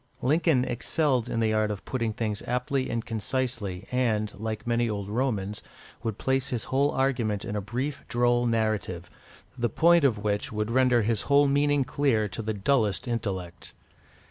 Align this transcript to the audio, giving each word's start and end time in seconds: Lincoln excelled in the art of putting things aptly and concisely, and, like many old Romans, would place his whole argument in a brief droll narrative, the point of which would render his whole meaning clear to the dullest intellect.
Lincoln 0.23 0.65
excelled 0.65 1.29
in 1.29 1.39
the 1.41 1.53
art 1.53 1.69
of 1.69 1.85
putting 1.85 2.11
things 2.11 2.41
aptly 2.47 2.89
and 2.89 3.05
concisely, 3.05 3.87
and, 3.91 4.33
like 4.39 4.65
many 4.65 4.89
old 4.89 5.07
Romans, 5.07 5.61
would 6.01 6.17
place 6.17 6.47
his 6.49 6.63
whole 6.63 6.89
argument 6.89 7.45
in 7.45 7.55
a 7.55 7.61
brief 7.61 8.03
droll 8.07 8.47
narrative, 8.47 9.11
the 9.55 9.69
point 9.69 10.03
of 10.03 10.17
which 10.17 10.51
would 10.51 10.71
render 10.71 11.03
his 11.03 11.21
whole 11.29 11.47
meaning 11.47 11.83
clear 11.83 12.27
to 12.29 12.41
the 12.41 12.51
dullest 12.55 13.07
intellect. 13.07 13.75